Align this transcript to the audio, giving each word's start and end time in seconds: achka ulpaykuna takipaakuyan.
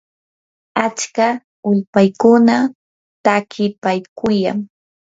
achka 0.85 1.27
ulpaykuna 1.69 2.55
takipaakuyan. 3.25 4.57